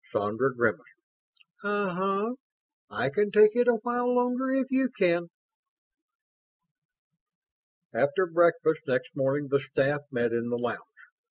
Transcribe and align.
Sandra 0.11 0.51
grimaced. 0.51 0.81
"Uh 1.63 1.89
huh. 1.93 2.35
I 2.89 3.11
can 3.11 3.29
take 3.29 3.55
it 3.55 3.67
a 3.67 3.75
while 3.83 4.11
longer 4.11 4.49
if 4.49 4.71
you 4.71 4.89
can." 4.89 5.27
After 7.93 8.25
breakfast 8.25 8.81
next 8.87 9.15
morning, 9.15 9.49
the 9.51 9.59
staff 9.59 10.01
met 10.09 10.31
in 10.31 10.49
the 10.49 10.57
lounge. 10.57 10.87